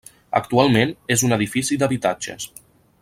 [0.37, 2.49] Actualment és un edifici d'habitatges.